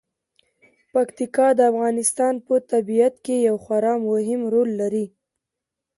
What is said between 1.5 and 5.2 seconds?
د افغانستان په طبیعت کې یو خورا مهم رول لري.